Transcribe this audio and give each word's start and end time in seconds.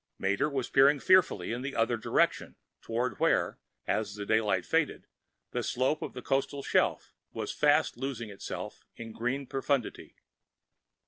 Mater 0.17 0.49
was 0.49 0.67
peering 0.67 0.99
fearfully 0.99 1.51
in 1.51 1.61
the 1.61 1.75
other 1.75 1.95
direction, 1.95 2.55
toward 2.81 3.19
where, 3.19 3.59
as 3.85 4.15
daylight 4.15 4.65
faded, 4.65 5.05
the 5.51 5.61
slope 5.61 6.01
of 6.01 6.13
the 6.13 6.23
coastal 6.23 6.63
shelf 6.63 7.13
was 7.33 7.51
fast 7.53 7.97
losing 7.97 8.31
itself 8.31 8.83
in 8.95 9.11
green 9.11 9.45
profundity. 9.45 10.15